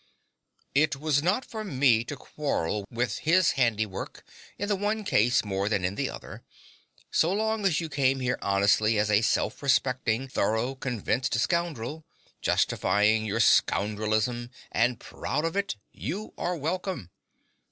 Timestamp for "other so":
6.09-7.31